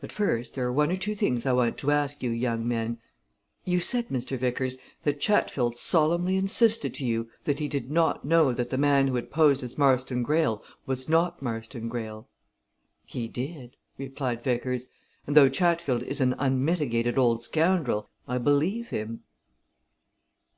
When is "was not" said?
10.86-11.42